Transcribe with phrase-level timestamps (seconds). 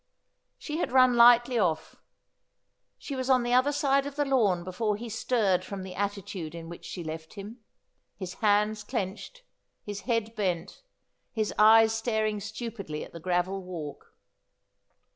[0.57, 1.97] She had run lightly ofi^.
[2.97, 6.55] She was on the other side of the lawn before he stirred from the attitude
[6.55, 7.59] in which she left him;
[8.17, 9.43] his hands clenched,
[9.85, 10.81] his head bent,
[11.31, 14.15] his eyes staring stupidly at the gravel walk.